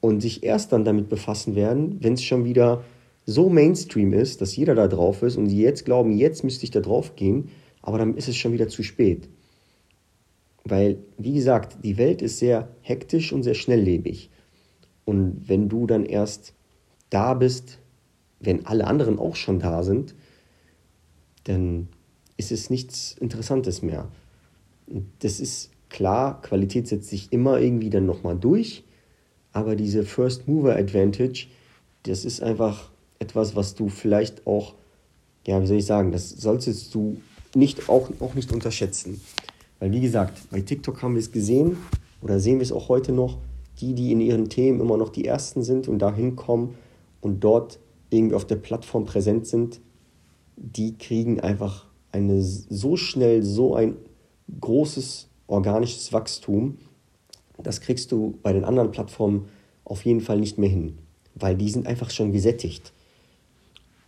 und 0.00 0.20
sich 0.20 0.42
erst 0.42 0.72
dann 0.72 0.84
damit 0.84 1.08
befassen 1.08 1.54
werden, 1.54 1.98
wenn 2.00 2.14
es 2.14 2.22
schon 2.22 2.44
wieder 2.44 2.84
so 3.24 3.48
Mainstream 3.48 4.12
ist, 4.12 4.40
dass 4.40 4.54
jeder 4.54 4.74
da 4.74 4.86
drauf 4.86 5.22
ist 5.22 5.36
und 5.36 5.48
sie 5.48 5.60
jetzt 5.60 5.84
glauben, 5.84 6.12
jetzt 6.12 6.44
müsste 6.44 6.64
ich 6.64 6.70
da 6.70 6.80
drauf 6.80 7.16
gehen, 7.16 7.48
aber 7.82 7.98
dann 7.98 8.16
ist 8.16 8.28
es 8.28 8.36
schon 8.36 8.52
wieder 8.52 8.68
zu 8.68 8.82
spät. 8.82 9.28
Weil, 10.64 10.98
wie 11.18 11.34
gesagt, 11.34 11.78
die 11.84 11.96
Welt 11.96 12.22
ist 12.22 12.38
sehr 12.38 12.68
hektisch 12.82 13.32
und 13.32 13.42
sehr 13.42 13.54
schnelllebig. 13.54 14.30
Und 15.04 15.48
wenn 15.48 15.68
du 15.68 15.86
dann 15.86 16.04
erst 16.04 16.54
da 17.10 17.34
bist, 17.34 17.78
wenn 18.40 18.66
alle 18.66 18.86
anderen 18.86 19.18
auch 19.18 19.36
schon 19.36 19.60
da 19.60 19.82
sind, 19.82 20.14
dann 21.44 21.88
ist 22.36 22.52
es 22.52 22.70
nichts 22.70 23.16
Interessantes 23.18 23.82
mehr. 23.82 24.08
Das 25.18 25.40
ist 25.40 25.70
klar, 25.88 26.40
Qualität 26.42 26.88
setzt 26.88 27.08
sich 27.08 27.32
immer 27.32 27.58
irgendwie 27.60 27.90
dann 27.90 28.06
nochmal 28.06 28.36
durch, 28.36 28.84
aber 29.52 29.76
diese 29.76 30.04
First 30.04 30.48
Mover 30.48 30.76
Advantage, 30.76 31.46
das 32.04 32.24
ist 32.24 32.42
einfach 32.42 32.90
etwas, 33.18 33.56
was 33.56 33.74
du 33.74 33.88
vielleicht 33.88 34.46
auch, 34.46 34.74
ja, 35.46 35.60
wie 35.60 35.66
soll 35.66 35.78
ich 35.78 35.86
sagen, 35.86 36.12
das 36.12 36.30
solltest 36.30 36.94
du 36.94 37.16
nicht, 37.54 37.88
auch, 37.88 38.10
auch 38.20 38.34
nicht 38.34 38.52
unterschätzen. 38.52 39.20
Weil 39.78 39.92
wie 39.92 40.00
gesagt, 40.00 40.38
bei 40.50 40.60
TikTok 40.60 41.02
haben 41.02 41.14
wir 41.14 41.20
es 41.20 41.32
gesehen 41.32 41.76
oder 42.22 42.40
sehen 42.40 42.58
wir 42.58 42.62
es 42.62 42.72
auch 42.72 42.88
heute 42.88 43.12
noch, 43.12 43.38
die, 43.80 43.94
die 43.94 44.12
in 44.12 44.20
ihren 44.20 44.48
Themen 44.48 44.80
immer 44.80 44.96
noch 44.96 45.10
die 45.10 45.26
Ersten 45.26 45.62
sind 45.62 45.88
und 45.88 45.98
da 45.98 46.14
hinkommen 46.14 46.74
und 47.20 47.44
dort 47.44 47.78
irgendwie 48.10 48.34
auf 48.34 48.46
der 48.46 48.56
Plattform 48.56 49.04
präsent 49.04 49.46
sind, 49.46 49.80
die 50.56 50.96
kriegen 50.96 51.40
einfach 51.40 51.86
eine 52.12 52.42
so 52.42 52.96
schnell 52.96 53.42
so 53.42 53.74
ein 53.74 53.96
großes 54.60 55.28
organisches 55.46 56.12
Wachstum. 56.12 56.78
Das 57.62 57.80
kriegst 57.80 58.12
du 58.12 58.38
bei 58.42 58.52
den 58.52 58.64
anderen 58.64 58.90
Plattformen 58.90 59.48
auf 59.84 60.04
jeden 60.04 60.20
Fall 60.20 60.40
nicht 60.40 60.58
mehr 60.58 60.68
hin, 60.68 60.98
weil 61.34 61.56
die 61.56 61.70
sind 61.70 61.86
einfach 61.86 62.10
schon 62.10 62.32
gesättigt. 62.32 62.92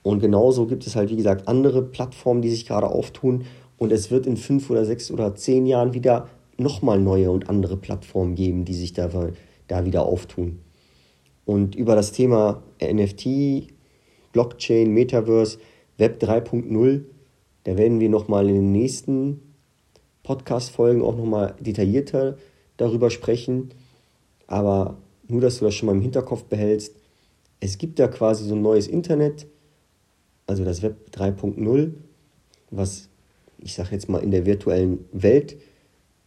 Und 0.02 0.20
genauso 0.20 0.66
gibt 0.66 0.86
es 0.86 0.96
halt, 0.96 1.10
wie 1.10 1.16
gesagt, 1.16 1.48
andere 1.48 1.82
Plattformen, 1.82 2.42
die 2.42 2.50
sich 2.50 2.66
gerade 2.66 2.88
auftun. 2.88 3.44
Und 3.78 3.92
es 3.92 4.10
wird 4.10 4.26
in 4.26 4.36
fünf 4.36 4.70
oder 4.70 4.84
sechs 4.84 5.10
oder 5.10 5.34
zehn 5.34 5.66
Jahren 5.66 5.94
wieder 5.94 6.28
nochmal 6.56 7.00
neue 7.00 7.30
und 7.30 7.48
andere 7.48 7.76
Plattformen 7.76 8.34
geben, 8.34 8.64
die 8.64 8.74
sich 8.74 8.92
da, 8.92 9.08
da 9.68 9.84
wieder 9.84 10.04
auftun. 10.04 10.60
Und 11.44 11.74
über 11.74 11.94
das 11.94 12.12
Thema 12.12 12.62
NFT, 12.82 13.68
Blockchain, 14.32 14.92
Metaverse, 14.92 15.58
Web 15.96 16.22
3.0, 16.22 17.04
da 17.64 17.76
werden 17.76 18.00
wir 18.00 18.08
nochmal 18.08 18.48
in 18.48 18.54
den 18.54 18.72
nächsten 18.72 19.47
Podcast-Folgen 20.28 21.02
auch 21.02 21.16
nochmal 21.16 21.54
detaillierter 21.58 22.36
darüber 22.76 23.08
sprechen. 23.08 23.70
Aber 24.46 24.98
nur, 25.26 25.40
dass 25.40 25.58
du 25.58 25.64
das 25.64 25.74
schon 25.74 25.86
mal 25.86 25.94
im 25.94 26.02
Hinterkopf 26.02 26.44
behältst. 26.44 26.94
Es 27.60 27.78
gibt 27.78 27.98
da 27.98 28.08
quasi 28.08 28.44
so 28.44 28.54
ein 28.54 28.60
neues 28.60 28.86
Internet, 28.86 29.46
also 30.46 30.64
das 30.64 30.82
Web 30.82 30.96
3.0, 31.12 31.92
was 32.70 33.08
ich 33.58 33.74
sage 33.74 33.92
jetzt 33.92 34.08
mal 34.08 34.22
in 34.22 34.30
der 34.30 34.44
virtuellen 34.44 35.06
Welt 35.12 35.56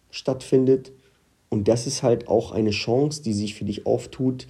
stattfindet. 0.10 0.92
Und 1.50 1.68
das 1.68 1.86
ist 1.86 2.02
halt 2.02 2.28
auch 2.28 2.52
eine 2.52 2.72
Chance, 2.72 3.22
die 3.22 3.34
sich 3.34 3.54
für 3.54 3.66
dich 3.66 3.86
auftut, 3.86 4.48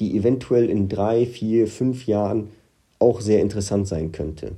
die 0.00 0.16
eventuell 0.16 0.70
in 0.70 0.88
drei, 0.88 1.26
vier, 1.26 1.68
fünf 1.68 2.06
Jahren 2.06 2.50
auch 2.98 3.20
sehr 3.20 3.42
interessant 3.42 3.86
sein 3.86 4.10
könnte. 4.10 4.52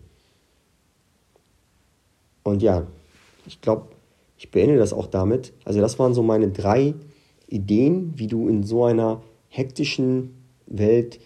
Und 2.45 2.63
ja, 2.63 2.87
ich 3.47 3.61
glaube, 3.61 3.89
ich 4.39 4.51
beende 4.51 4.79
das 4.79 4.93
auch 4.93 5.07
damit. 5.07 5.53
Also 5.65 5.81
das 5.81 5.99
waren 5.99 6.15
so 6.15 6.23
meine 6.23 6.49
drei 6.49 6.95
Ideen, 7.49 8.13
wie 8.17 8.29
du 8.29 8.49
in 8.49 8.63
so 8.63 8.85
einer 8.85 9.23
hektischen 9.49 10.35
Welt 10.67 11.19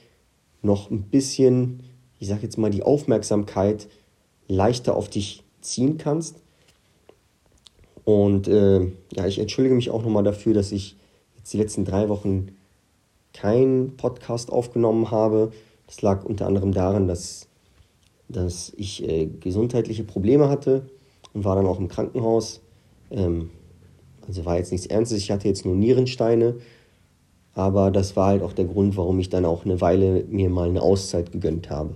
noch 0.62 0.90
ein 0.90 1.02
bisschen, 1.02 1.82
ich 2.18 2.28
sage 2.28 2.42
jetzt 2.42 2.56
mal, 2.56 2.70
die 2.70 2.82
Aufmerksamkeit 2.82 3.86
leichter 4.48 4.96
auf 4.96 5.08
dich 5.08 5.44
ziehen 5.60 5.98
kannst. 5.98 6.36
Und 8.04 8.48
äh, 8.48 8.80
ja, 9.12 9.26
ich 9.26 9.38
entschuldige 9.38 9.74
mich 9.74 9.90
auch 9.90 10.02
nochmal 10.02 10.24
dafür, 10.24 10.54
dass 10.54 10.72
ich 10.72 10.96
jetzt 11.36 11.52
die 11.52 11.58
letzten 11.58 11.84
drei 11.84 12.08
Wochen 12.08 12.48
keinen 13.34 13.96
Podcast 13.96 14.50
aufgenommen 14.50 15.10
habe. 15.10 15.52
Das 15.86 16.00
lag 16.00 16.24
unter 16.24 16.46
anderem 16.46 16.72
daran, 16.72 17.08
dass, 17.08 17.48
dass 18.28 18.72
ich 18.76 19.06
äh, 19.06 19.26
gesundheitliche 19.26 20.04
Probleme 20.04 20.48
hatte 20.48 20.86
und 21.34 21.44
war 21.44 21.56
dann 21.56 21.66
auch 21.66 21.78
im 21.78 21.88
Krankenhaus. 21.88 22.62
Ähm, 23.12 23.50
also 24.26 24.44
war 24.44 24.56
jetzt 24.56 24.72
nichts 24.72 24.86
Ernstes, 24.86 25.18
ich 25.18 25.30
hatte 25.30 25.48
jetzt 25.48 25.64
nur 25.64 25.74
Nierensteine. 25.74 26.56
Aber 27.54 27.90
das 27.90 28.16
war 28.16 28.28
halt 28.28 28.42
auch 28.42 28.52
der 28.52 28.64
Grund, 28.64 28.96
warum 28.96 29.18
ich 29.18 29.28
dann 29.28 29.44
auch 29.44 29.64
eine 29.64 29.80
Weile 29.80 30.24
mir 30.28 30.48
mal 30.48 30.68
eine 30.68 30.80
Auszeit 30.80 31.32
gegönnt 31.32 31.68
habe. 31.68 31.94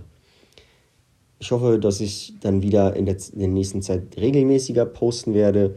Ich 1.39 1.51
hoffe, 1.51 1.79
dass 1.79 2.01
ich 2.01 2.35
dann 2.41 2.63
wieder 2.63 2.95
in 2.95 3.07
der, 3.07 3.17
in 3.33 3.39
der 3.39 3.49
nächsten 3.49 3.83
Zeit 3.83 4.17
regelmäßiger 4.17 4.85
posten 4.87 5.35
werde. 5.35 5.77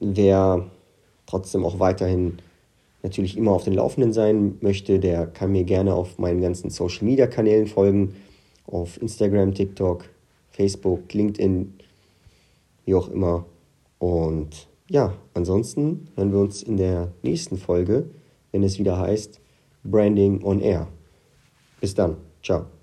Wer 0.00 0.66
trotzdem 1.26 1.64
auch 1.64 1.78
weiterhin 1.78 2.38
natürlich 3.02 3.36
immer 3.36 3.52
auf 3.52 3.64
den 3.64 3.74
Laufenden 3.74 4.12
sein 4.12 4.56
möchte, 4.60 4.98
der 4.98 5.26
kann 5.26 5.52
mir 5.52 5.64
gerne 5.64 5.94
auf 5.94 6.18
meinen 6.18 6.40
ganzen 6.40 6.70
Social 6.70 7.04
Media 7.04 7.26
Kanälen 7.26 7.66
folgen. 7.66 8.14
Auf 8.66 9.00
Instagram, 9.00 9.54
TikTok, 9.54 10.04
Facebook, 10.50 11.12
LinkedIn, 11.12 11.74
wie 12.84 12.94
auch 12.94 13.08
immer. 13.08 13.44
Und 13.98 14.68
ja, 14.88 15.14
ansonsten 15.34 16.08
hören 16.14 16.32
wir 16.32 16.40
uns 16.40 16.62
in 16.62 16.76
der 16.76 17.12
nächsten 17.22 17.56
Folge, 17.56 18.10
wenn 18.52 18.62
es 18.62 18.78
wieder 18.78 18.98
heißt 18.98 19.40
Branding 19.84 20.42
on 20.44 20.60
Air. 20.60 20.88
Bis 21.80 21.94
dann. 21.94 22.16
Ciao. 22.42 22.75